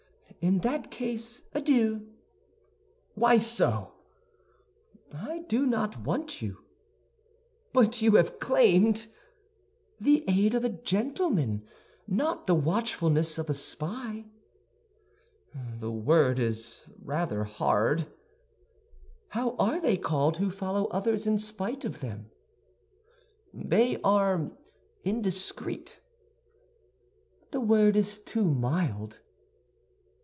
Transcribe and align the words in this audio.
"In 0.39 0.57
that 0.61 0.89
case, 0.89 1.43
adieu." 1.53 2.07
"Why 3.13 3.37
so?" 3.37 3.93
"I 5.13 5.43
do 5.47 5.67
not 5.67 5.99
want 5.99 6.41
you." 6.41 6.61
"But 7.73 8.01
you 8.01 8.15
have 8.15 8.39
claimed—" 8.39 9.05
"The 9.99 10.23
aid 10.27 10.55
of 10.55 10.65
a 10.65 10.69
gentleman, 10.69 11.61
not 12.07 12.47
the 12.47 12.55
watchfulness 12.55 13.37
of 13.37 13.51
a 13.51 13.53
spy." 13.53 14.25
"The 15.79 15.91
word 15.91 16.39
is 16.39 16.89
rather 17.03 17.43
hard." 17.43 18.07
"How 19.37 19.55
are 19.57 19.79
they 19.79 19.95
called 19.95 20.37
who 20.37 20.49
follow 20.49 20.85
others 20.85 21.27
in 21.27 21.37
spite 21.37 21.85
of 21.85 21.99
them?" 21.99 22.31
"They 23.53 23.97
are 24.01 24.49
indiscreet." 25.03 25.99
"The 27.51 27.61
word 27.61 27.95
is 27.95 28.17
too 28.17 28.45
mild." 28.45 29.19